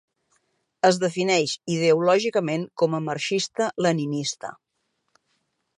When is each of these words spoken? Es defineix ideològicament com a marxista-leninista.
Es 0.87 0.97
defineix 1.03 1.53
ideològicament 1.73 2.65
com 2.83 2.97
a 2.97 3.03
marxista-leninista. 3.11 4.53